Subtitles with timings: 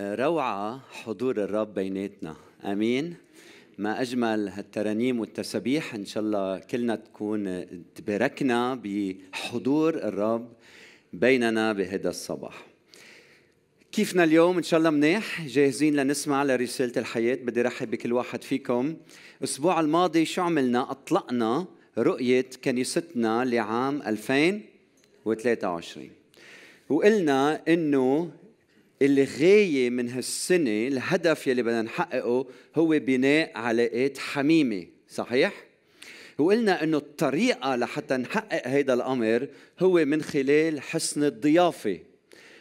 [0.00, 2.36] روعة حضور الرب بيناتنا.
[2.64, 3.14] آمين.
[3.78, 10.48] ما أجمل هالترانيم والتسابيح إن شاء الله كلنا تكون تباركنا بحضور الرب
[11.12, 12.66] بيننا بهذا الصباح.
[13.92, 15.46] كيفنا اليوم؟ إن شاء الله منيح.
[15.46, 17.34] جاهزين لنسمع لرسالة الحياة.
[17.34, 18.96] بدي رحب بكل واحد فيكم.
[19.38, 21.66] الأسبوع الماضي شو عملنا؟ أطلقنا
[21.98, 26.10] رؤية كنيستنا لعام 2023
[26.88, 28.30] وقلنا إنه
[29.02, 32.46] الغاية من هالسنة الهدف يلي بدنا نحققه
[32.76, 35.52] هو بناء علاقات حميمة صحيح؟
[36.38, 39.48] وقلنا إنه الطريقة لحتى نحقق هذا الأمر
[39.80, 41.98] هو من خلال حسن الضيافة.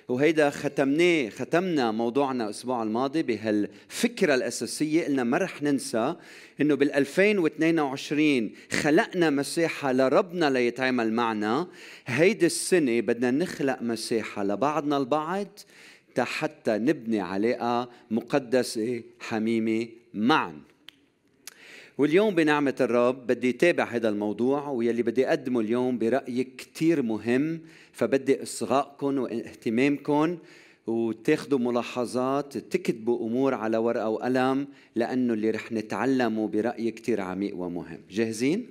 [0.08, 6.16] وهيدا ختمناه ختمنا موضوعنا الأسبوع الماضي بهالفكرة الأساسية قلنا ما رح ننسى
[6.62, 11.68] إنه بال 2022 خلقنا مساحة لربنا ليتعامل معنا.
[12.06, 15.60] هيدي السنة بدنا نخلق مساحة لبعضنا البعض.
[16.20, 20.62] حتى نبني علاقة مقدسة حميمة معا
[21.98, 27.62] واليوم بنعمة الرب بدي تابع هذا الموضوع ويلي بدي أقدمه اليوم برأيي كتير مهم
[27.94, 30.38] فبدي إصغائكم واهتمامكم
[30.88, 38.00] وتاخذوا ملاحظات تكتبوا أمور على ورقة وقلم لأنه اللي رح نتعلمه برأيي كتير عميق ومهم
[38.12, 38.68] جاهزين؟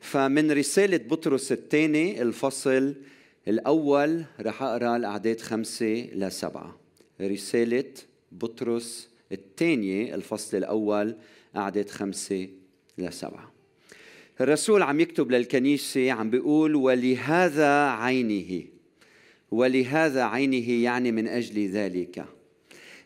[0.00, 2.94] فمن رسالة بطرس الثاني الفصل
[3.48, 6.78] الأول رح أقرأ الأعداد خمسة لسبعة
[7.20, 7.92] رسالة
[8.32, 11.16] بطرس الثانية الفصل الأول
[11.56, 12.48] أعداد خمسة
[12.98, 13.52] لسبعة
[14.40, 18.64] الرسول عم يكتب للكنيسة عم بيقول ولهذا عينه؟
[19.50, 22.24] ولهذا عينه يعني من أجل ذلك.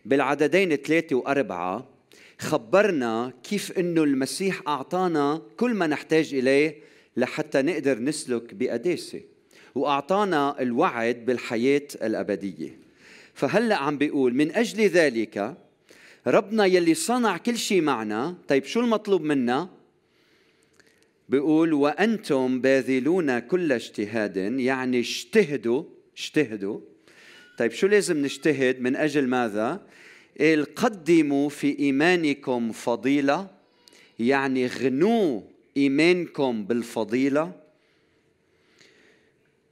[0.04, 1.88] بالعددين ثلاثة وأربعة
[2.38, 6.76] خبرنا كيف أنه المسيح أعطانا كل ما نحتاج إليه
[7.16, 9.20] لحتى نقدر نسلك بقداسة.
[9.78, 12.78] وأعطانا الوعد بالحياة الأبدية.
[13.34, 15.56] فهلأ عم بيقول من أجل ذلك
[16.26, 18.34] ربنا يلي صنع كل شيء معنا.
[18.48, 19.68] طيب شو المطلوب منا؟
[21.28, 24.36] بيقول وأنتم باذلون كل اجتهاد.
[24.36, 25.84] يعني اجتهدوا
[26.16, 26.80] اجتهدوا.
[27.58, 29.80] طيب شو لازم نجتهد؟ من أجل ماذا؟
[30.76, 33.50] قدموا في إيمانكم فضيلة.
[34.18, 35.40] يعني غنوا
[35.76, 37.67] إيمانكم بالفضيلة.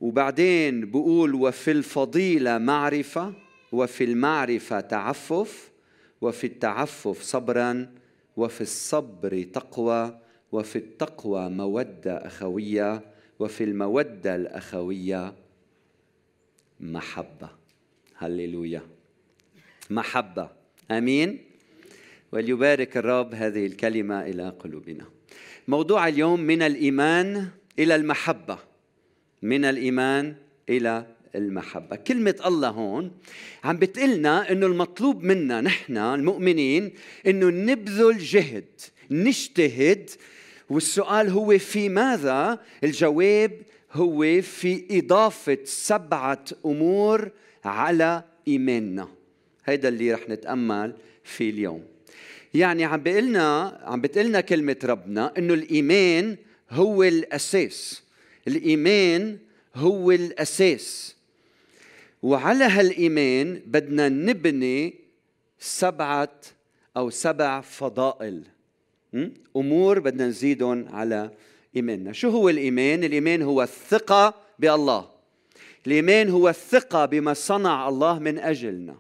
[0.01, 3.33] وبعدين بقول وفي الفضيلة معرفة
[3.73, 5.71] وفي المعرفة تعفف
[6.21, 7.95] وفي التعفف صبرا
[8.37, 10.19] وفي الصبر تقوى
[10.53, 13.03] وفي التقوى مودة أخوية
[13.39, 15.35] وفي المودة الأخوية
[16.81, 17.49] محبة.
[18.19, 18.83] هللويا.
[19.91, 20.51] محبة.
[20.91, 21.39] آمين.
[22.33, 25.05] وليبارك الرب هذه الكلمة إلى قلوبنا.
[25.69, 27.49] موضوع اليوم من الإيمان
[27.79, 28.59] إلى المحبة.
[29.43, 30.35] من الإيمان
[30.69, 31.97] إلى المحبة.
[31.97, 33.11] كلمة الله هون
[33.65, 36.93] عم بتقلنا إنه المطلوب منا نحن المؤمنين
[37.27, 38.65] إنه نبذل جهد
[39.11, 40.11] نجتهد.
[40.71, 43.53] والسؤال هو في ماذا؟ الجواب
[43.93, 47.31] هو في إضافة سبعة أمور
[47.65, 49.09] على إيماننا.
[49.65, 51.85] هيدا اللي رح نتأمل فيه اليوم.
[52.55, 56.37] يعني عم بقلنا عم بتقلنا كلمة ربنا إنه الإيمان
[56.71, 58.06] هو الأساس.
[58.49, 59.39] الإيمان
[59.75, 61.17] هو الأساس.
[62.23, 64.95] وعلى هالإيمان بدنا نبني
[65.59, 66.41] سبعة
[66.97, 68.43] أو سبع فضائل
[69.57, 71.31] أمور بدنا نزيدهم على
[71.77, 72.13] إيماننا.
[72.13, 75.11] شو هو الإيمان؟ الإيمان هو الثقة بالله.
[75.87, 78.97] الإيمان هو الثقة بما صنع الله من أجلنا.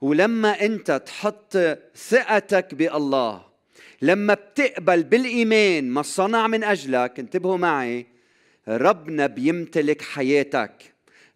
[0.00, 1.56] ولما أنت تحط
[1.96, 3.44] ثقتك بالله
[4.02, 8.06] لما بتقبل بالإيمان ما صنع من أجلك انتبهوا معي
[8.68, 10.72] ربنا بيمتلك حياتك.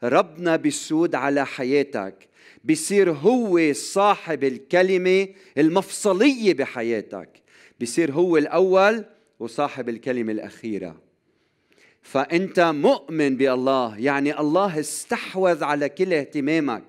[0.03, 2.28] ربنا بيسود على حياتك.
[2.64, 5.28] بيصير هو صاحب الكلمة
[5.59, 7.28] المفصلية بحياتك.
[7.81, 9.04] بيصير هو الأول
[9.41, 10.97] وصاحب الكلمة الأخيرة.
[12.03, 13.98] فأنت مؤمن بالله.
[13.98, 16.84] يعني الله استحوذ على كل اهتمامك.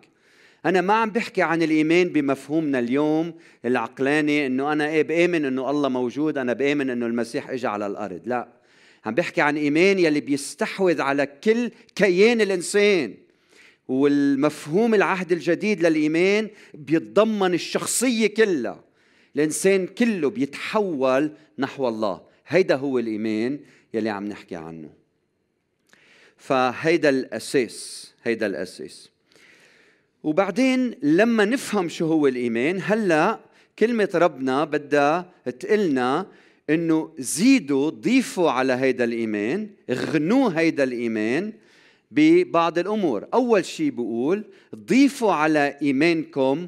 [0.66, 3.34] أنا ما عم بحكي عن الإيمان بمفهومنا اليوم
[3.66, 8.22] العقلاني إنه أنا إيه بآمن إنه الله موجود أنا بآمن إنه المسيح إجا على الأرض.
[8.26, 8.57] لا.
[9.08, 13.14] عم بحكي عن ايمان يلي بيستحوذ على كل كيان الإنسان.
[13.88, 18.84] والمفهوم العهد الجديد للإيمان بيتضمن الشخصية كلها.
[19.36, 22.22] الإنسان كله بيتحول نحو الله.
[22.48, 23.60] هيدا هو الإيمان
[23.94, 24.90] يلي عم نحكي عنه.
[26.38, 29.10] فهيدا الأساس هيدا الأساس.
[30.24, 33.40] وبعدين لما نفهم شو هو الإيمان هلأ
[33.80, 36.28] كلمة ربنا بدها تقلنا
[36.70, 41.54] إنه زيدوا ضيفوا على هيدا الإيمان غنوا هيدا الإيمان
[42.12, 43.28] ببعض الأمور.
[43.34, 44.44] أول شيء بقول
[44.76, 46.68] ضيفوا على إيمانكم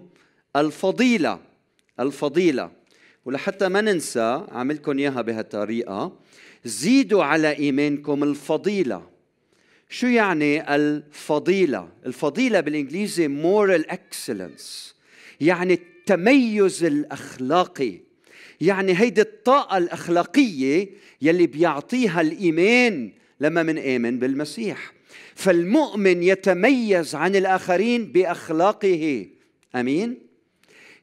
[0.55, 1.39] الفضيلة
[1.99, 2.71] الفضيلة.
[3.25, 6.19] ولحتى ما ننسى عملكم إياها بهالطريقة.
[6.65, 9.09] زيدوا على إيمانكم الفضيلة.
[9.89, 14.93] شو يعني الفضيلة؟ الفضيلة بالإنجليزي moral excellence.
[15.41, 18.08] يعني التميز الأخلاقي.
[18.61, 20.89] يعني هيدي الطاقة الأخلاقية
[21.21, 24.93] يلي بيعطيها الإيمان لما منآمن بالمسيح.
[25.35, 29.25] فالمؤمن يتميز عن الآخرين بأخلاقه.
[29.75, 30.17] أمين؟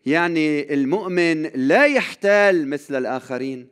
[0.07, 3.69] يعني المؤمن لا يحتال مثل الآخرين.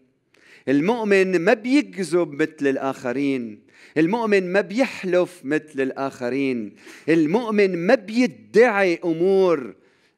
[0.68, 3.64] المؤمن ما بيكذب مثل الآخرين.
[3.98, 6.74] المؤمن ما بيحلف مثل الآخرين.
[7.08, 9.74] المؤمن ما بيدعي أمور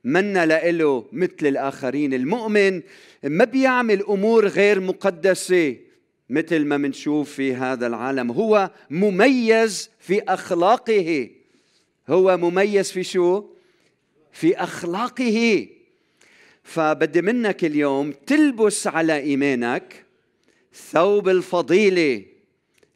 [0.06, 2.14] منا لإله مثل الآخرين.
[2.14, 2.82] المؤمن
[3.24, 5.76] ما بيعمل أمور غير مقدسة
[6.30, 8.30] مثل ما منشوف في هذا العالم.
[8.30, 11.30] هو مميز في أخلاقه.
[12.08, 13.44] هو مميز في شو؟
[14.32, 15.66] في أخلاقه.
[16.62, 20.04] فبدي منك اليوم تلبس على إيمانك
[20.90, 22.24] ثوب الفضيلة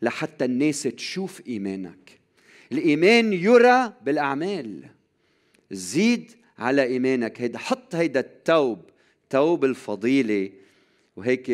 [0.03, 2.21] لحتى الناس تشوف إيمانك.
[2.73, 4.85] الإيمان يرى بالأعمال.
[5.71, 7.41] زيد على إيمانك.
[7.41, 8.81] هيدا حط هيدا التوب
[9.31, 10.51] توب الفضيلة
[11.17, 11.51] وهيك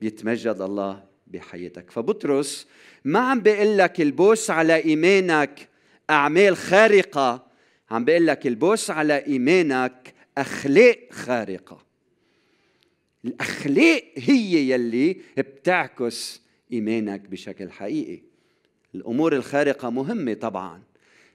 [0.00, 1.90] بيتمجد الله بحياتك.
[1.90, 2.66] فبطرس
[3.04, 5.68] ما عم بيقول لك البوس على إيمانك
[6.10, 7.46] أعمال خارقة.
[7.90, 11.86] عم بيقول لك البوس على إيمانك أخلاق خارقة.
[13.24, 16.42] الأخلاق هي يلي بتعكس
[16.72, 18.22] إيمانك بشكل حقيقي.
[18.94, 20.82] الأمور الخارقة مهمة طبعا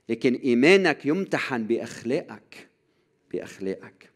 [0.10, 2.68] لكن إيمانك يمتحن بأخلاقك.
[3.36, 4.10] باخلاقك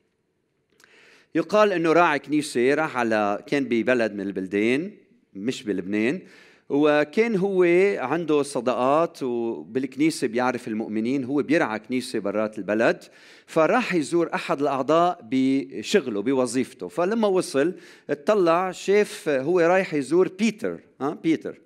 [1.36, 4.92] يقال إنه راعي كنيسة راح على كان ببلد من البلدان
[5.34, 6.22] مش بلبنان
[6.70, 7.64] وكان هو
[8.00, 13.04] عنده صداقات وبالكنيسة بيعرف المؤمنين هو بيرعى كنيسة برات البلد
[13.46, 16.88] فراح يزور أحد الأعضاء بشغله بوظيفته.
[16.88, 17.74] فلما وصل
[18.10, 21.60] اطلع شاف هو رايح يزور بيتر ها بيتر.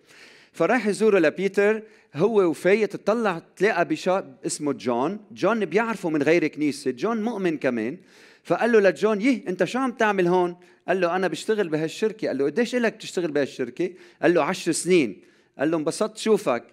[0.53, 1.83] فراح يزوره لبيتر
[2.15, 5.19] هو وفايت تطلع تلاقى بشاب اسمه جون.
[5.31, 7.97] جون بيعرفه من غير كنيسة جون مؤمن كمان.
[8.44, 10.55] فقال له لجون يه انت شو عم تعمل هون؟
[10.88, 12.27] قال له أنا بشتغل بهالشركة.
[12.27, 13.89] قال له قديش لك تشتغل بهالشركة؟
[14.21, 15.21] قال له عشر سنين.
[15.59, 16.63] قال له انبسطت شوفك.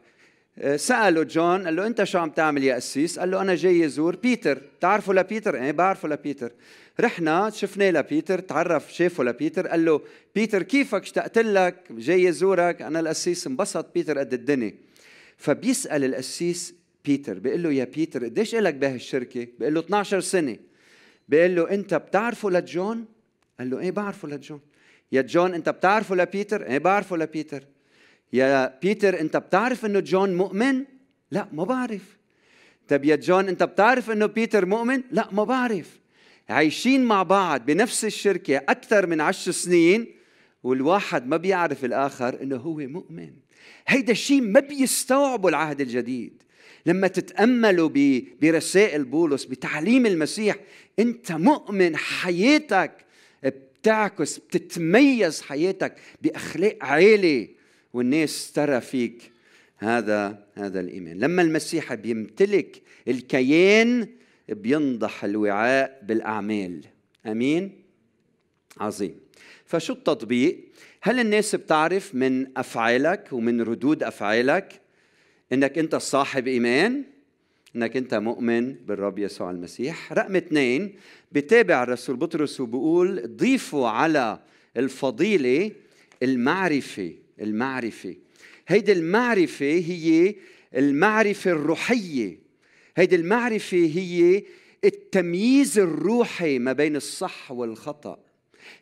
[0.76, 4.16] سأله جون قال له أنت شو عم تعمل يا قسيس؟ قال له أنا جاي أزور
[4.16, 6.52] بيتر، بتعرفوا لبيتر؟ إيه بعرفه لبيتر.
[7.00, 10.00] رحنا شفناه لبيتر، تعرف شافه لبيتر، قال له
[10.34, 14.74] بيتر كيفك اشتقت لك، جاي أزورك، أنا القسيس انبسط بيتر قد الدنيا.
[15.36, 16.74] فبيسأل القسيس
[17.04, 20.56] بيتر بيقول له يا بيتر قديش لك بهالشركة؟ بيقول له 12 سنة
[21.28, 23.04] بيقول له أنت بتعرفه لجون؟
[23.58, 24.60] قال له إيه بعرفه لجون
[25.12, 27.64] يا جون أنت بتعرفه لبيتر؟ إيه بعرفه لبيتر
[28.32, 30.84] يا بيتر أنت بتعرف إنه جون مؤمن؟
[31.30, 32.18] لا ما بعرف.
[32.88, 36.00] طب يا جون أنت بتعرف إنه بيتر مؤمن؟ لا ما بعرف.
[36.48, 40.06] عايشين مع بعض بنفس الشركة أكثر من عشر سنين
[40.62, 43.30] والواحد ما بيعرف الآخر إنه هو مؤمن.
[43.86, 46.42] هيدا الشيء ما بيستوعبه العهد الجديد.
[46.86, 47.90] لما تتأملوا
[48.42, 50.56] برسائل بولس بتعليم المسيح
[50.98, 52.92] أنت مؤمن حياتك
[53.42, 57.59] بتعكس بتتميز حياتك بأخلاق عالية.
[57.92, 59.32] والناس ترى فيك
[59.78, 61.18] هذا هذا الإيمان.
[61.18, 64.08] لما المسيح بيمتلك الكيان
[64.48, 66.80] بينضح الوعاء بالأعمال.
[67.26, 67.82] أمين؟
[68.80, 69.14] عظيم.
[69.66, 70.58] فشو التطبيق؟
[71.02, 74.80] هل الناس بتعرف من أفعالك ومن ردود أفعالك
[75.52, 77.04] إنك أنت صاحب إيمان؟
[77.76, 80.94] إنك أنت مؤمن بالرب يسوع المسيح؟ رقم اثنين
[81.32, 84.40] بتابع الرسول بطرس وبقول ضيفوا على
[84.76, 85.70] الفضيلة
[86.22, 87.12] المعرفة.
[87.40, 88.16] المعرفة.
[88.68, 90.34] هيدي المعرفة هي
[90.76, 92.38] المعرفة الروحية.
[92.96, 94.42] هيدي المعرفة هي
[94.84, 98.18] التمييز الروحي ما بين الصح والخطأ.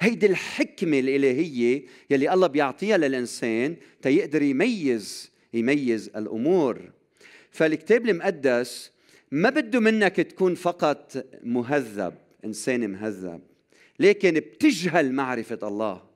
[0.00, 6.90] هيدي الحكمة الإلهية يلي الله بيعطيها للإنسان تيقدر يميز يميز الأمور.
[7.50, 8.90] فالكتاب المقدس
[9.30, 13.40] ما بده منك تكون فقط مهذب إنسان مهذب
[14.00, 16.07] لكن بتجهل معرفة الله.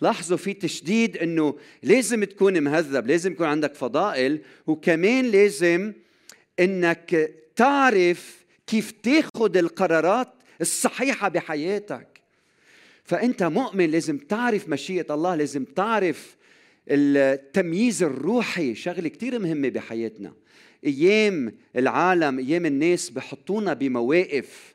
[0.00, 5.92] لاحظوا في تشديد إنه لازم تكون مهذب لازم يكون عندك فضائل وكمان لازم
[6.60, 10.28] إنك تعرف كيف تاخذ القرارات
[10.60, 12.20] الصحيحة بحياتك.
[13.04, 16.36] فأنت مؤمن لازم تعرف مشيئة الله لازم تعرف
[16.88, 20.32] التمييز الروحي شغلة كثير مهمة بحياتنا.
[20.86, 24.69] أيام العالم أيام الناس بحطونا بمواقف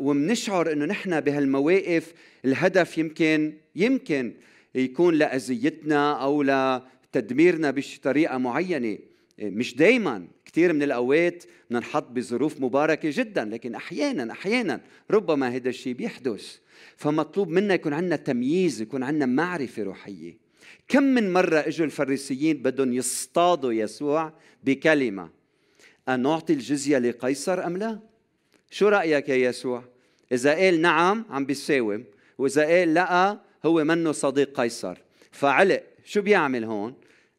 [0.00, 2.12] ومنشعر إنه نحن بهالمواقف
[2.44, 4.34] الهدف يمكن يمكن
[4.74, 8.98] يكون لأذيتنا أو لتدميرنا بطريقة معينة.
[9.38, 15.94] مش دايما كثير من الأوقات بننحط بظروف مباركة جدا لكن أحيانا أحيانا ربما هذا الشيء
[15.94, 16.56] بيحدث.
[16.96, 20.36] فمطلوب منا يكون عندنا تمييز يكون عندنا معرفة روحية.
[20.88, 24.32] كم من مرة إجوا الفريسيين بدهم يصطادوا يسوع
[24.64, 25.30] بكلمة
[26.08, 27.98] أن نعطي الجزية لقيصر أم لا؟
[28.70, 29.84] شو رأيك يا يسوع؟
[30.32, 32.04] إذا قال نعم عم بيساوم
[32.38, 34.98] وإذا قال لا هو منه صديق قيصر.
[35.32, 36.94] فعلق شو بيعمل هون؟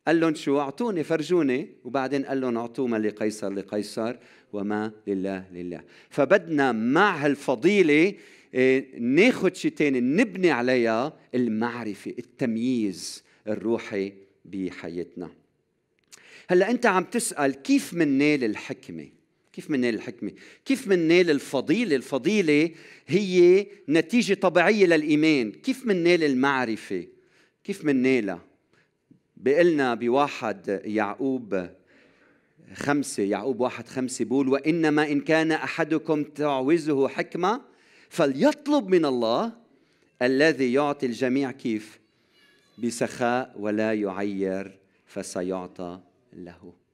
[0.07, 1.69] قال لهم شو؟ أعطوني فرجوني.
[1.83, 4.15] وبعدين قال لهم اعطوا ما لقيصر لقيصر
[4.53, 5.81] وما لله لله.
[6.09, 8.13] فبدنا مع هالفضيلة
[8.53, 14.13] إيه، ناخذ شيء ثاني نبني عليها المعرفة التمييز الروحي
[14.45, 15.29] بحياتنا.
[16.49, 19.07] هلأ أنت عم تسأل كيف مننال الحكمة؟
[19.57, 20.31] كيف مننال الحكمة؟
[20.65, 22.71] كيف مننال الفضيلة؟ الفضيلة
[23.07, 25.51] هي نتيجة طبيعية للإيمان.
[25.51, 27.07] كيف مننال المعرفة؟
[27.63, 28.45] كيف مننالها
[29.37, 31.69] بقلنا بواحد يعقوب
[32.73, 37.61] خمسة يعقوب واحد خمسة بيقول وإنما إن كان أحدكم تعوزه حكمة
[38.09, 39.53] فليطلب من الله
[40.21, 41.99] الذي يعطي الجميع كيف؟
[42.77, 45.99] بسخاء ولا يعير فسيعطى
[46.33, 46.86] له.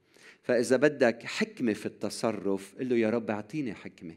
[0.44, 4.14] فإذا بدك حكمة في التصرف قل له يا رب أعطيني حكمة.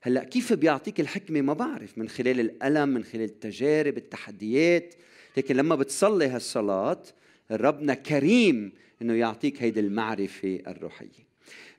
[0.00, 4.94] هلأ كيف بيعطيك الحكمة؟ ما بعرف من خلال الألم من خلال التجارب التحديات.
[5.36, 7.02] لكن لما بتصلي هالصلاة
[7.50, 11.32] ربنا كريم إنه يعطيك هيدي المعرفة الروحية.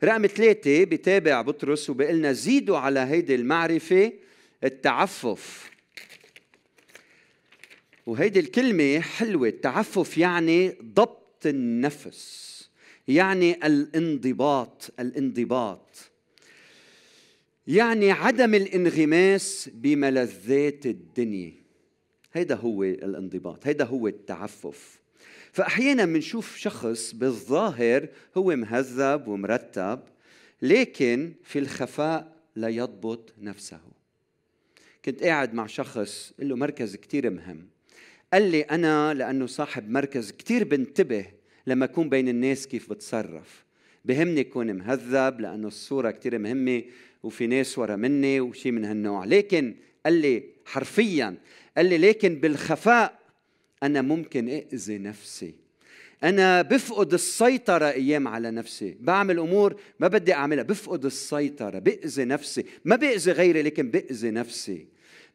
[0.04, 4.14] رقم ثلاثة بتابع بطرس وبقلنا زيدوا على هيدي المعرفة
[4.64, 5.72] التعفف.
[8.06, 9.48] وهيدي الكلمة حلوة.
[9.48, 12.53] التعفف يعني ضبط النفس.
[13.08, 16.12] يعني الانضباط الانضباط.
[17.68, 21.54] يعني عدم الانغماس بملذات الدنيا.
[22.34, 25.00] هيدا هو الانضباط هيدا هو التعفف.
[25.52, 28.08] فأحيانا بنشوف شخص بالظاهر
[28.38, 30.00] هو مهذب ومرتب
[30.62, 33.80] لكن في الخفاء لا يضبط نفسه.
[35.06, 37.68] كنت قاعد مع شخص له مركز كتير مهم.
[38.34, 41.26] قال لي أنا لأنه صاحب مركز كتير بنتبه
[41.68, 43.64] لما أكون بين الناس كيف بتصرف.
[44.06, 46.84] بهمني أكون مهذب لأنه الصورة كتير مهمة
[47.24, 49.26] وفي ناس ورا مني وشي من هالنوع.
[49.26, 51.36] لكن قال لي حرفيا
[51.78, 53.20] قال لي لكن بالخفاء
[53.84, 55.54] أنا ممكن أذي نفسي.
[56.24, 58.98] أنا بفقد السيطرة أيام على نفسي.
[59.00, 60.64] بعمل أمور ما بدي أعملها.
[60.64, 62.66] بفقد السيطرة بأذي نفسي.
[62.86, 64.88] ما بأذي غيري لكن بأذي نفسي.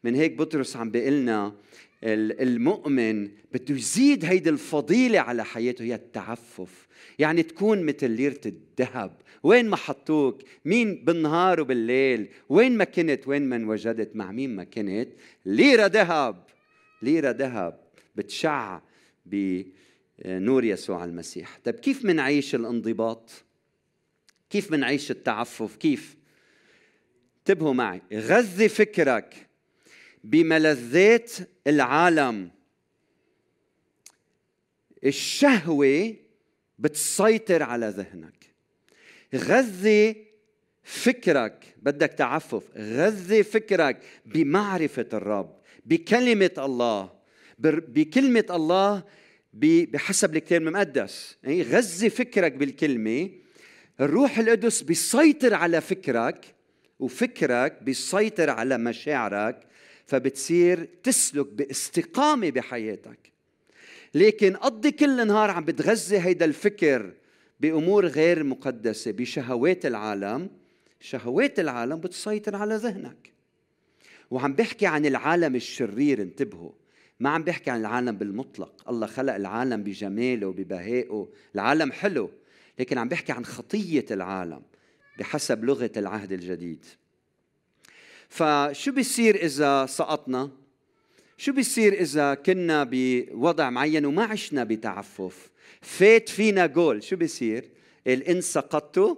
[0.03, 1.55] من هيك بطرس عم بيقلنا
[2.03, 6.87] المؤمن بده يزيد هيدي الفضيلة على حياته هي التعفف.
[7.19, 9.21] يعني تكون مثل ليرة الذهب.
[9.43, 14.63] وين ما حطوك مين بالنهار وبالليل وين ما كنت وين ما انوجدت مع مين ما
[14.63, 15.09] كنت
[15.45, 16.45] ليرة ذهب.
[17.01, 17.79] ليرة ذهب
[18.15, 18.81] بتشع
[19.25, 21.59] بنور يسوع المسيح.
[21.63, 23.31] طيب كيف منعيش الانضباط؟
[24.49, 26.17] كيف منعيش التعفف؟ كيف؟
[27.39, 28.01] انتبهوا معي.
[28.13, 29.48] غذي فكرك.
[30.23, 31.31] بملذات
[31.67, 32.51] العالم.
[35.05, 36.15] الشهوة
[36.79, 38.45] بتسيطر على ذهنك.
[39.35, 40.25] غذي
[40.83, 42.63] فكرك بدك تعفف.
[42.77, 47.19] غذي فكرك بمعرفة الرب بكلمة الله.
[47.59, 49.03] بكلمة الله
[49.53, 51.37] بحسب الكتاب المقدس.
[51.43, 53.29] يعني غذي فكرك بالكلمة.
[54.01, 56.55] الروح القدس بيسيطر على فكرك
[56.99, 59.68] وفكرك بيسيطر على مشاعرك.
[60.09, 63.31] فبتصير تسلك باستقامة بحياتك.
[64.13, 67.13] لكن قضي كل نهار عم بتغذي هيدا الفكر
[67.59, 70.49] بأمور غير مقدسة بشهوات العالم.
[70.99, 73.33] شهوات العالم بتسيطر على ذهنك.
[74.31, 76.71] وعم بحكي عن العالم الشرير انتبهوا.
[77.19, 78.89] ما عم بحكي عن العالم بالمطلق.
[78.89, 81.29] الله خلق العالم بجماله وببهائه.
[81.55, 82.31] العالم حلو
[82.79, 84.61] لكن عم بحكي عن خطية العالم
[85.19, 86.85] بحسب لغة العهد الجديد.
[88.29, 90.49] فشو بيصير إذا سقطنا؟
[91.37, 95.49] شو بيصير إذا كنا بوضع معين وما عشنا بتعفف؟
[95.81, 97.69] فات فينا جول شو بيصير؟
[98.07, 99.17] ان سقطت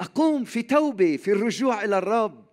[0.00, 2.44] أقوم في توبة في الرجوع إلى الرب.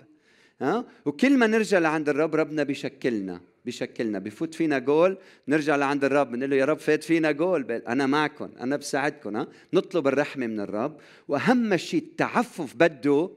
[0.61, 6.31] ها؟ وكل ما نرجع لعند الرب ربنا بيشكلنا بشكلنا بفوت فينا جول نرجع لعند الرب
[6.31, 7.71] بنقول له يا رب فات فينا جول.
[7.71, 10.97] أنا معكم أنا بساعدكم ها؟ نطلب الرحمة من الرب.
[11.27, 13.29] وأهم شيء التعفف بده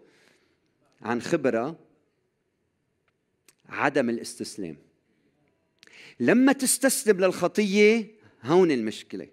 [1.02, 1.76] عن خبرة
[3.68, 4.76] عدم الاستسلام.
[6.20, 8.06] لما تستسلم للخطية
[8.42, 9.28] هون المشكلة.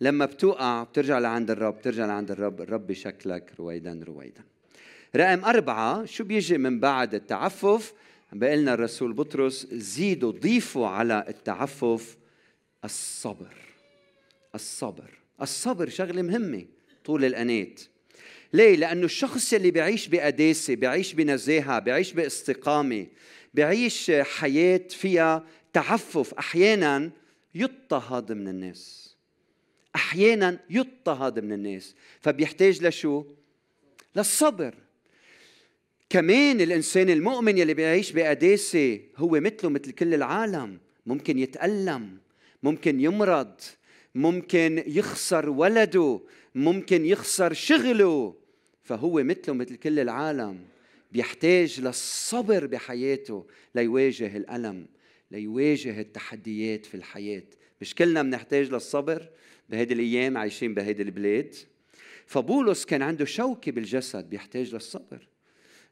[0.00, 4.42] لما بتوقع بترجع لعند الرب بترجع لعند الرب الرب بشكلك رويدا رويدا.
[5.16, 7.94] رقم أربعة شو بيجي من بعد التعفف؟
[8.32, 12.16] بقلنا الرسول بطرس زيدوا ضيفوا على التعفف
[12.84, 13.54] الصبر.
[14.54, 15.10] الصبر.
[15.42, 16.66] الصبر شغلة مهمة
[17.04, 17.80] طول الأنات.
[18.52, 23.06] ليه؟ لأنه الشخص اللي بيعيش بقداسة بيعيش بنزاهة بيعيش باستقامة
[23.54, 26.34] بيعيش حياة فيها تعفف.
[26.34, 27.10] أحيانا
[27.54, 29.14] يضطهد من الناس.
[29.96, 31.94] أحيانا يضطهد من الناس.
[32.20, 33.24] فبيحتاج لشو؟
[34.16, 34.74] للصبر.
[36.10, 40.78] كمان الإنسان المؤمن يلي بيعيش بقداسة هو مثله مثل كل العالم.
[41.06, 42.18] ممكن يتألم
[42.62, 43.54] ممكن يمرض
[44.14, 46.20] ممكن يخسر ولده
[46.54, 48.34] ممكن يخسر شغله.
[48.82, 50.58] فهو مثله مثل كل العالم.
[51.12, 54.86] بيحتاج للصبر بحياته ليواجه الألم
[55.30, 57.44] ليواجه التحديات في الحياة.
[57.80, 59.28] مش كلنا بنحتاج للصبر
[59.68, 61.54] بهيدي الأيام عايشين بهيدي البلاد.
[62.26, 65.28] فبولس كان عنده شوكة بالجسد بيحتاج للصبر.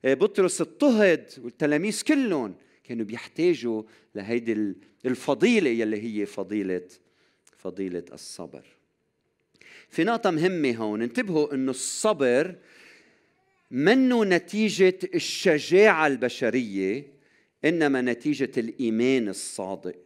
[0.05, 2.55] إيه، بطرس اضطهد والتلاميذ كلهم
[2.85, 3.83] كانوا بيحتاجوا
[4.15, 4.75] لهيدي
[5.07, 6.89] الفضيلة يلي هي فضيله
[7.57, 8.67] فضيلة الصبر.
[9.89, 12.55] في نقطة مهمة هون انتبهوا إنه الصبر
[13.71, 17.05] منه نتيجة الشجاعة البشرية
[17.65, 19.99] إنما نتيجة الإيمان الصادق.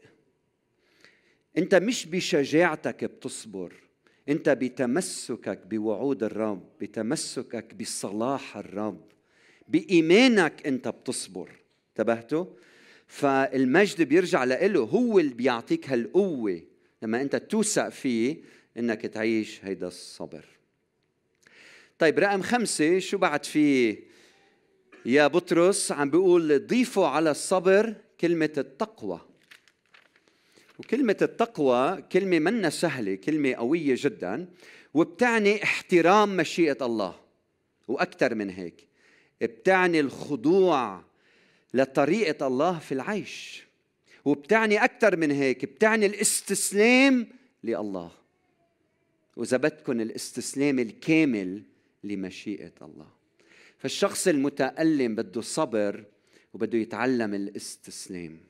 [1.59, 3.73] أنت مش بشجاعتك بتصبر
[4.29, 9.05] أنت بتمسكك بوعود الرب بتمسكك بصلاح الرب
[9.69, 11.51] بإيمانك أنت بتصبر.
[11.91, 12.45] انتبهتوا؟
[13.07, 16.63] فالمجد بيرجع له هو اللي بيعطيك هالقوة
[17.03, 18.37] لما أنت توثق فيه
[18.79, 20.60] إنك تعيش هيدا الصبر.
[22.01, 23.99] طيب رقم خمسة شو بعد في؟
[25.07, 29.21] يا بطرس عم بيقول ضيفوا على الصبر كلمة التقوى.
[30.79, 34.49] وكلمة التقوى كلمة منا سهلة كلمة قوية جدا
[34.95, 37.15] وبتعني احترام مشيئة الله.
[37.89, 38.87] وأكثر من هيك
[39.41, 41.05] بتعني الخضوع
[41.75, 43.67] لطريقة الله في العيش.
[44.25, 47.27] وبتعني أكثر من هيك بتعني الاستسلام
[47.65, 48.11] لله.
[49.37, 51.70] وإذا بدكم الاستسلام الكامل
[52.05, 53.09] لمشيئة الله.
[53.79, 56.05] فالشخص المتألم بده صبر
[56.55, 58.41] وبده يتعلم الاستسلام.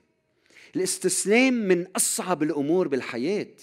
[0.76, 3.56] الاستسلام من أصعب الأمور بالحياة.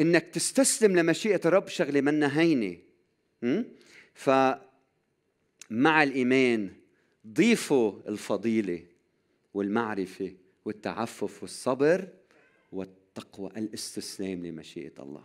[0.00, 2.76] إنك تستسلم لمشيئة الرب شغلة منا هينة.
[4.14, 6.70] فمع الإيمان
[7.26, 8.82] ضيفوا الفضيلة
[9.54, 10.32] والمعرفة
[10.64, 12.08] والتعفف والصبر
[12.72, 15.24] والتقوى الاستسلام لمشيئة الله.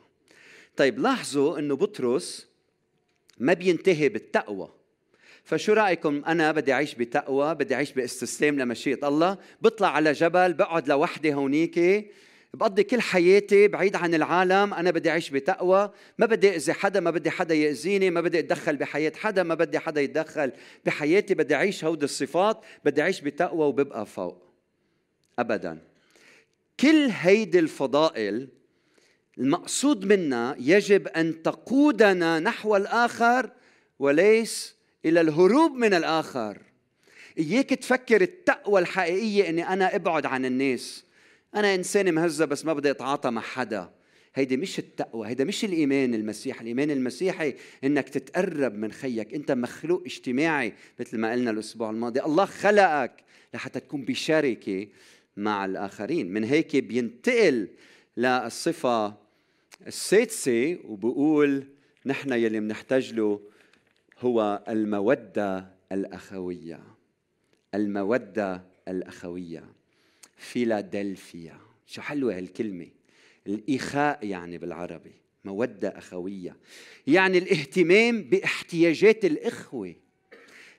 [0.76, 2.51] طيب لاحظوا إنه بطرس
[3.42, 4.72] ما بينتهي بالتقوى.
[5.44, 9.38] فشو رأيكم؟ أنا بدي أعيش بتقوى بدي أعيش باستسلام لمشيئة الله.
[9.62, 12.06] بطلع على جبل بقعد لوحدي هونيك.
[12.54, 14.74] بقضي كل حياتي بعيد عن العالم.
[14.74, 15.92] أنا بدي أعيش بتقوى.
[16.18, 19.80] ما بدي أذي حدا ما بدي حدا يأذيني ما بدي أتدخل بحياة حدا ما بدي
[19.80, 20.52] حدا يتدخل
[20.86, 21.34] بحياتي.
[21.34, 24.44] بدي أعيش هودي الصفات بدي أعيش بتقوى وببقى فوق.
[25.40, 25.80] ابدا.
[26.80, 28.61] كل هيدي الفضائل
[29.38, 33.52] المقصود منا يجب أن تقودنا نحو الآخر
[34.00, 36.58] وليس إلى الهروب من الآخر.
[37.38, 41.04] إياك تفكر التقوى الحقيقية إني أنا أبعد عن الناس.
[41.56, 43.90] أنا إنسان مهذب بس ما بدي أتعاطى مع حدا.
[44.36, 49.34] هيدي مش التقوى هيدا مش الإيمان المسيحي الإيمان المسيحي إنك تتقرب من خيك.
[49.34, 52.22] أنت مخلوق اجتماعي مثل ما قلنا الأسبوع الماضي.
[52.22, 54.88] الله خلقك لحتى تكون بشركة
[55.38, 56.34] مع الآخرين.
[56.34, 57.68] من هيك بينتقل
[58.18, 59.14] للصفه
[59.88, 61.68] السادسة وبقول
[62.06, 63.42] نحن يلي بنحتاج له
[64.20, 66.84] هو المودة الأخوية.
[67.76, 69.64] المودة الأخوية
[70.38, 71.58] فيلادلفيا.
[71.88, 72.88] شو حلوة هالكلمة؟
[73.48, 75.12] الإخاء يعني بالعربي
[75.46, 76.58] مودة أخوية.
[77.08, 79.96] يعني الاهتمام باحتياجات الإخوة.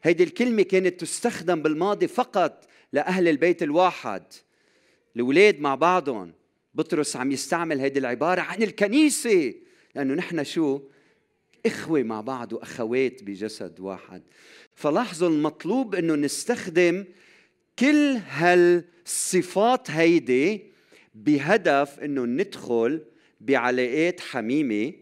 [0.02, 4.22] هيدي الكلمة كانت تستخدم بالماضي فقط لأهل البيت الواحد
[5.16, 6.32] الأولاد مع بعضهم.
[6.74, 9.54] بطرس عم يستعمل هيدي العبارة عن الكنيسة.
[9.94, 10.80] لأنه نحن شو؟
[11.66, 14.22] إخوة مع بعض وأخوات بجسد واحد.
[14.74, 17.04] فلاحظوا المطلوب إنه نستخدم
[17.78, 20.62] كل هالصفات هيدي
[21.14, 23.04] بهدف إنه ندخل
[23.40, 24.92] بعلاقات حميمة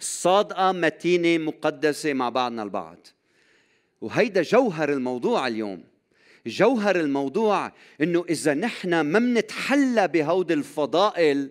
[0.00, 3.06] صادقة متينة مقدسة مع بعضنا البعض.
[4.00, 5.91] وهيدا جوهر الموضوع اليوم.
[6.46, 11.50] جوهر الموضوع إنه إذا نحن ما منتحلى بهود الفضائل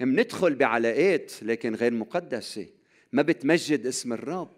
[0.00, 2.66] مندخل بعلاقات لكن غير مقدسة.
[3.12, 4.50] ما بتمجد اسم الرب.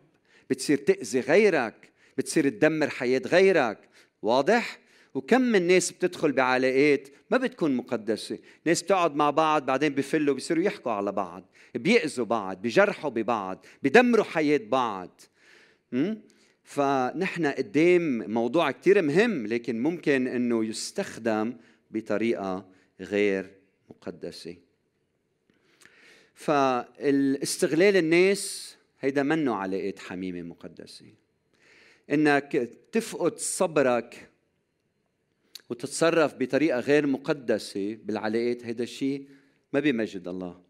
[0.50, 1.90] بتصير تأذي غيرك.
[2.18, 3.78] بتصير تدمر حياة غيرك.
[4.22, 4.78] واضح؟
[5.14, 8.38] وكم من ناس بتدخل بعلاقات ما بتكون مقدسة.
[8.64, 11.44] ناس بتقعد مع بعض بعدين بفلوا بيصيروا يحكوا على بعض.
[11.74, 15.20] بيأذوا بعض بيجرحوا ببعض بدمروا حياة بعض.
[16.70, 21.56] فنحن قدام موضوع كتير مهم لكن ممكن إنه يستخدم
[21.90, 22.66] بطريقة
[23.00, 23.50] غير
[23.90, 24.56] مقدسة.
[26.34, 31.06] فالاستغلال الناس هيدا منه علاقات حميمة مقدسة.
[32.10, 34.30] إنك تفقد صبرك
[35.70, 39.28] وتتصرف بطريقة غير مقدسة بالعلاقات هيدا الشيء
[39.72, 40.60] ما بيمجد الله.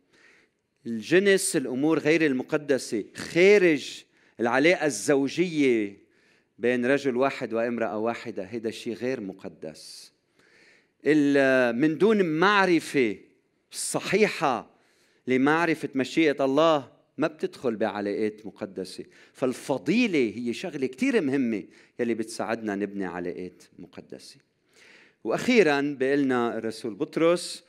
[0.87, 4.05] الجنس الأمور غير المقدسة خارج
[4.41, 5.97] العلاقة الزوجية
[6.59, 10.13] بين رجل واحد وامرأة واحدة هيدا الشيء غير مقدس.
[11.75, 13.17] من دون معرفة
[13.71, 14.71] صحيحة
[15.27, 19.05] لمعرفة مشيئة الله ما بتدخل بعلاقات مقدسة.
[19.33, 21.65] فالفضيلة هي شغلة كتير مهمة
[21.99, 24.37] يلي بتساعدنا نبني علاقات مقدسة.
[25.25, 27.65] وأخيرا بيقلنا الرسول بطرس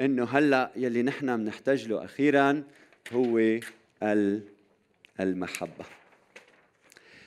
[0.00, 2.64] إنه هلأ يلي نحن بنحتاج له أخيرا
[3.12, 3.60] هو
[5.20, 5.84] المحبة.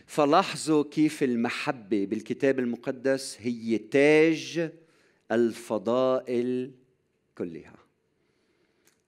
[0.07, 4.71] فلاحظوا كيف المحبة بالكتاب المقدس هي تاج
[5.31, 6.71] الفضائل
[7.37, 7.75] كلها.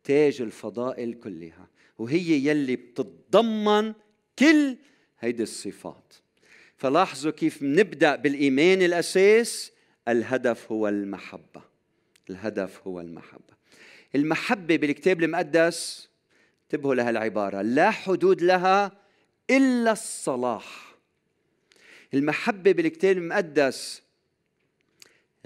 [0.03, 1.67] تاج الفضائل كلها.
[1.97, 3.93] وهي يلي بتتضمن
[4.39, 4.77] كل
[5.19, 6.13] هيدي الصفات.
[6.77, 9.71] فلاحظوا كيف نبدا بالإيمان الأساس
[10.07, 11.61] الهدف هو المحبة.
[12.29, 13.59] الهدف هو المحبة.
[14.15, 16.09] المحبة بالكتاب المقدس
[16.63, 18.91] انتبهوا لهالعبارة لا حدود لها
[19.49, 20.88] إلا الصلاح.
[22.13, 24.01] المحبة بالكتاب المقدس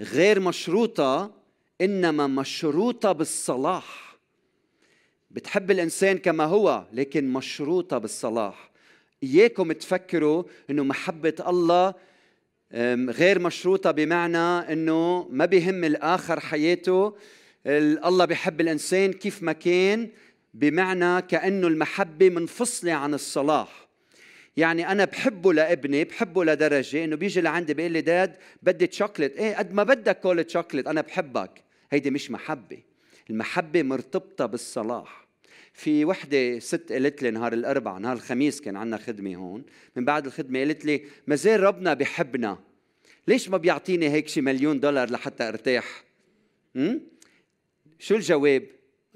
[0.00, 1.34] غير مشروطة
[1.80, 4.16] إنما مشروطة بالصلاح.
[5.30, 8.70] بتحب الإنسان كما هو لكن مشروطة بالصلاح.
[9.22, 11.94] إياكم تفكروا إنه محبة الله
[13.10, 17.16] غير مشروطة بمعنى إنه ما بيهم الآخر حياته.
[17.66, 20.10] الله بيحب الإنسان كيف ما كان
[20.54, 23.83] بمعنى كأنه المحبة منفصلة عن الصلاح.
[24.56, 29.54] يعني أنا بحبه لابني بحبه لدرجة إنه بيجي لعندي بيقول لي داد بدي تشوكلت إيه
[29.54, 31.50] قد ما بدك كول تشوكلت أنا بحبك.
[31.90, 32.78] هيدي مش محبة.
[33.30, 35.26] المحبة مرتبطة بالصلاح.
[35.72, 39.64] في وحدة ست قالت لي نهار الأربعاء نهار الخميس كان عندنا خدمة هون.
[39.96, 42.58] من بعد الخدمة قالت لي ما زال ربنا بحبنا.
[43.28, 46.04] ليش ما بيعطيني هيك شي مليون دولار لحتى أرتاح؟
[46.74, 46.98] م?
[47.98, 48.62] شو الجواب؟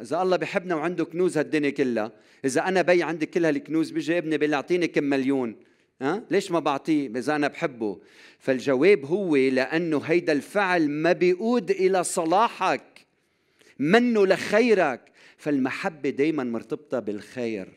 [0.01, 2.13] إذا الله بحبنا وعنده كنوز هالدنيا كلها.
[2.45, 5.57] إذا أنا بي عندي كل هالكنوز بيجي ابني بيقول أعطيني كم مليون.
[6.03, 7.99] ها؟ ليش ما بعطيه؟ إذا أنا بحبه.
[8.39, 13.07] فالجواب هو لأنه هيدا الفعل ما بيقود إلى صلاحك
[13.79, 15.01] منه لخيرك.
[15.37, 17.69] فالمحبة دائما مرتبطة بالخير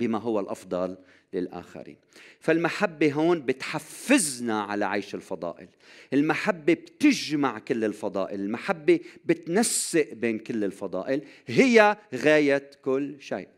[0.00, 0.96] بما هو الأفضل.
[1.32, 1.96] للآخرين.
[2.40, 5.68] فالمحبة هون بتحفزنا على عيش الفضائل.
[6.12, 8.40] المحبة بتجمع كل الفضائل.
[8.40, 11.22] المحبة بتنسق بين كل الفضائل.
[11.46, 13.48] هي غاية كل شيء.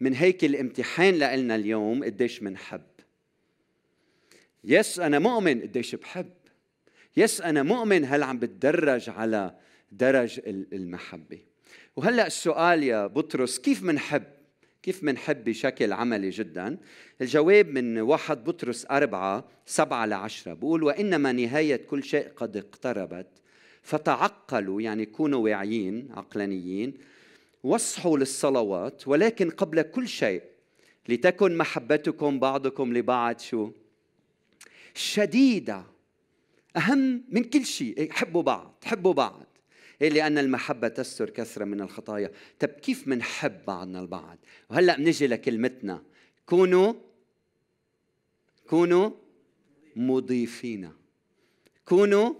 [0.00, 2.82] من هيك الامتحان لنا اليوم قديش منحب.
[4.64, 6.30] يس أنا مؤمن قديش بحب.
[7.16, 9.54] يس أنا مؤمن هل عم بتدرج على
[9.92, 11.38] درج المحبة.
[11.96, 14.22] وهلأ السؤال يا بطرس كيف منحب؟
[14.82, 16.78] كيف منحب بشكل عملي جدا؟
[17.20, 23.26] الجواب من واحد بطرس أربعة سبعة لعشرة بقول وإنما نهاية كل شيء قد اقتربت
[23.82, 26.94] فتعقلوا يعني كونوا واعيين عقلانيين
[27.62, 30.42] واصحوا للصلوات ولكن قبل كل شيء
[31.08, 33.70] لتكن محبتكم بعضكم لبعض شو؟
[34.94, 35.84] شديدة
[36.76, 39.42] أهم من كل شيء حبوا بعض حبوا بعض.
[39.42, 39.47] إيه
[40.00, 42.30] لأن المحبة تستر كثرة من الخطايا.
[42.58, 44.38] طب كيف منحب بعضنا البعض؟
[44.70, 46.02] وهلأ بنجي لكلمتنا.
[46.46, 46.94] كونوا
[48.68, 49.10] كونوا
[49.96, 50.92] مضيفين.
[51.84, 52.34] كونوا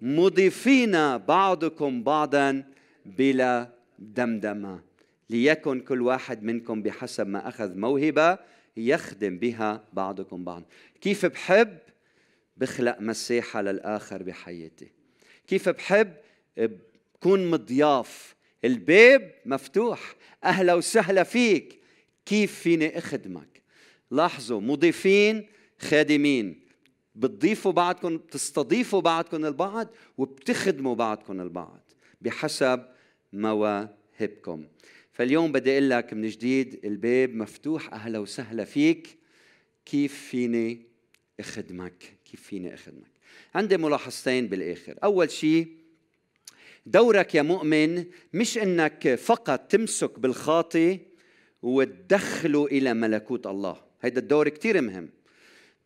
[0.00, 2.64] مضيفين بعضكم بعضا
[3.06, 4.80] بلا دمدمة.
[5.30, 8.38] ليكن كل واحد منكم بحسب ما أخذ موهبة
[8.76, 10.62] يخدم بها بعضكم بعض
[11.00, 11.78] كيف بحب؟
[12.56, 14.90] بخلق مساحه للآخر بحياتي.
[15.46, 16.12] كيف بحب؟
[17.20, 18.34] كون مضياف.
[18.64, 20.14] الباب مفتوح.
[20.44, 21.78] أهلا وسهلا فيك.
[22.26, 23.62] كيف فيني أخدمك؟
[24.10, 25.46] لاحظوا مضيفين
[25.78, 26.60] خادمين.
[27.14, 29.88] بتضيفوا بعضكم بتستضيفوا بعضكم البعض
[30.18, 31.80] وبتخدموا بعضكم البعض
[32.20, 32.84] بحسب
[33.32, 34.64] مواهبكم.
[35.12, 37.94] فاليوم بدي أقول لك من جديد الباب مفتوح.
[37.94, 39.18] أهلا وسهلا فيك.
[39.86, 40.82] كيف فيني
[41.40, 43.10] أخدمك؟ كيف فيني أخدمك؟
[43.54, 44.98] عندي ملاحظتين بالآخر.
[45.04, 45.81] أول شيء
[46.86, 50.98] دورك يا مؤمن مش إنك فقط تمسك بالخاطي
[51.62, 53.76] وتدخله إلى ملكوت الله.
[54.02, 55.08] هيدا الدور كتير مهم.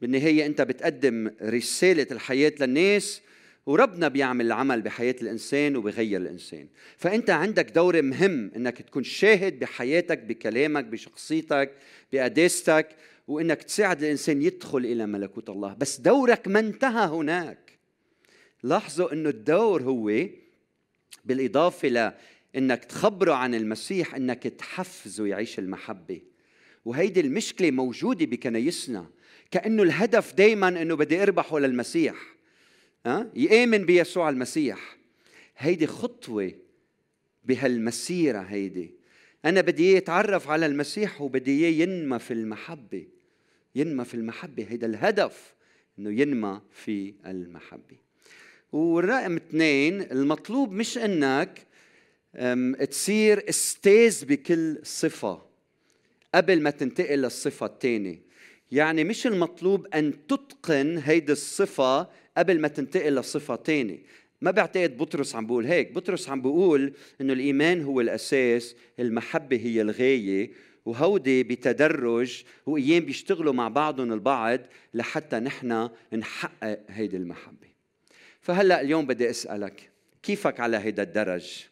[0.00, 3.20] بالنهاية أنت بتقدم رسالة الحياة للناس
[3.66, 6.68] وربنا بيعمل العمل بحياة الإنسان وبغير الإنسان.
[6.96, 11.72] فأنت عندك دور مهم أنك تكون شاهد بحياتك بكلامك بشخصيتك
[12.12, 12.88] بقداستك
[13.28, 15.74] وأنك تساعد الإنسان يدخل إلى ملكوت الله.
[15.74, 17.78] بس دورك ما انتهى هناك.
[18.62, 20.10] لاحظوا أنه الدور هو
[21.24, 22.14] بالإضافة
[22.56, 26.20] إنك تخبره عن المسيح إنك تحفزه يعيش المحبة.
[26.84, 29.06] وهيدي المشكلة موجودة بكنايسنا
[29.50, 32.16] كأنه الهدف دائما إنه بدي أربحه للمسيح.
[33.06, 34.96] ها؟ يآمن بيسوع المسيح.
[35.58, 36.52] هيدي خطوة
[37.44, 38.94] بهالمسيرة هيدي.
[39.44, 43.06] أنا بدي إياه يتعرف على المسيح وبدي إياه ينمى في المحبة.
[43.74, 44.66] ينمى في المحبة.
[44.70, 45.54] هيدا الهدف
[45.98, 48.05] إنه ينمى في المحبة.
[48.72, 51.66] والرقم اثنين المطلوب مش إنك
[52.90, 55.42] تصير أستاذ بكل صفة
[56.34, 58.26] قبل ما تنتقل للصفة الثانية.
[58.72, 63.98] يعني مش المطلوب أن تتقن هيدي الصفة قبل ما تنتقل لصفة ثانية.
[64.40, 65.92] ما بعتقد بطرس عم بيقول هيك.
[65.92, 70.50] بطرس عم بيقول إنه الإيمان هو الأساس المحبة هي الغاية
[70.86, 74.60] وهودي بتدرج وأيام بيشتغلوا مع بعضهم البعض
[74.94, 77.65] لحتى نحن نحقق هيدي المحبة.
[78.46, 79.90] فهلا اليوم بدي أسألك
[80.22, 81.66] كيفك على هيدا الدرج؟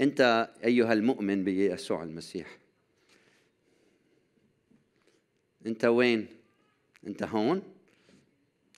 [0.00, 2.58] أنت أيها المؤمن بيسوع المسيح
[5.66, 6.26] أنت وين؟
[7.06, 7.62] أنت هون؟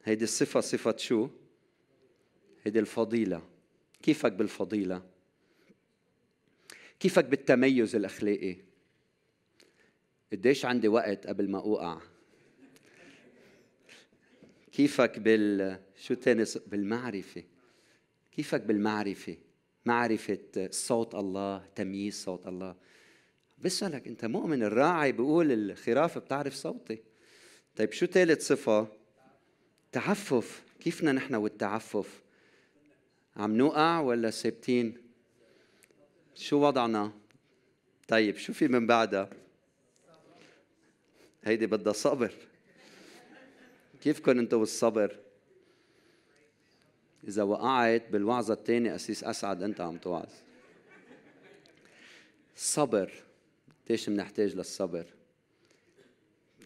[0.04, 1.28] هيدي الصفة صفة شو؟
[2.64, 3.42] هيدي الفضيلة.
[4.02, 5.02] كيفك بالفضيلة؟
[7.00, 8.56] كيفك بالتميز الأخلاقي؟
[10.32, 12.00] قديش عندي وقت قبل ما أوقع؟
[14.72, 17.42] كيفك بال شو تاني بالمعرفة؟
[18.32, 19.36] كيفك بالمعرفة؟
[19.84, 22.76] معرفة صوت الله تمييز صوت الله.
[23.58, 27.02] بسألك أنت مؤمن الراعي بيقول الخراف بتعرف صوتي.
[27.76, 28.86] طيب شو ثالث صفة؟
[29.92, 30.62] تعفف.
[30.80, 32.22] كيفنا نحن والتعفف؟
[33.36, 34.96] عم نوقع ولا ثابتين؟
[36.34, 37.12] شو وضعنا؟
[38.08, 39.30] طيب شو في من بعدها؟
[41.44, 42.32] هيدي بدها صبر.
[44.00, 45.21] كيفكم أنتم والصبر
[47.28, 50.30] إذا وقعت بالوعظة الثانية أسيس أسعد أنت عم توعظ.
[52.56, 53.12] صبر.
[53.84, 55.06] قديش بنحتاج للصبر؟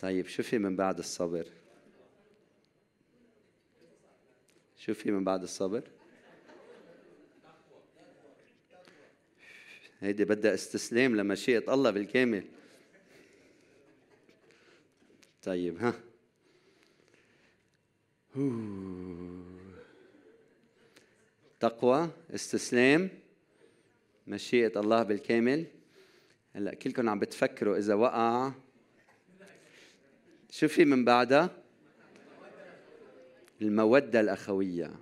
[0.00, 1.46] طيب شو في من بعد الصبر؟
[4.76, 5.82] شو في من بعد الصبر؟
[10.00, 12.44] هيدي بدها استسلام لمشيئة الله بالكامل.
[15.42, 15.94] طيب ها.
[21.60, 23.08] تقوى استسلام
[24.26, 25.66] مشيئة الله بالكامل.
[26.52, 28.52] هلأ كلكم عم بتفكروا إذا وقع.
[30.50, 31.50] شو في من بعدها؟
[33.62, 34.94] المودة الأخوية.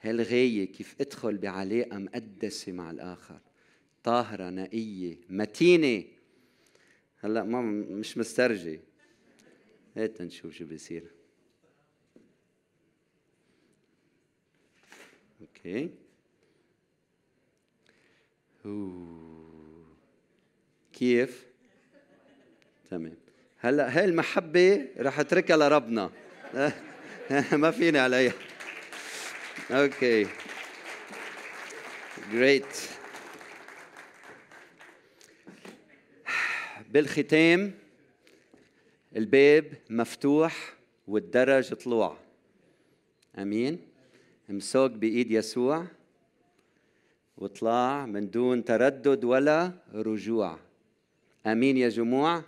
[0.00, 3.40] هالغاية كيف أدخل بعلاقة مقدسة مع الآخر؟
[4.04, 6.04] طاهرة نقية متينة.
[7.20, 8.80] هلأ ما مش مسترجي.
[9.96, 11.23] هات نشوف شو بيصير.
[15.44, 15.90] أوكي
[18.66, 19.86] أوه.
[20.92, 21.46] كيف؟
[22.90, 23.16] تمام.
[23.58, 26.10] هلا هاي المحبة رح اتركها لربنا.
[27.62, 28.32] ما فيني عليها.
[29.70, 30.26] أوكي
[32.32, 32.76] جريت
[36.90, 37.72] بالختام
[39.16, 40.74] الباب مفتوح
[41.08, 42.16] والدرج طلوع.
[43.38, 43.93] آمين.
[44.50, 45.86] امسك بإيد يسوع
[47.36, 50.58] واطلع من دون تردد ولا رجوع.
[51.46, 52.42] آمين يا جموع